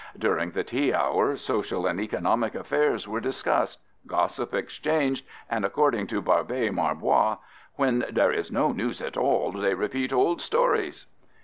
[0.17, 6.23] During the tea hour social and economic affairs were discussed, gossip exchanged, and, according to
[6.23, 7.37] Barbé Marbois,
[7.75, 11.05] "when there is no news at all, they repeat old stories."